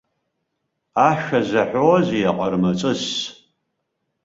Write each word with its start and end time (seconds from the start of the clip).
Ашәа 1.09 1.39
заҳәозеи 1.49 2.27
аҟармаҵыс? 2.29 3.03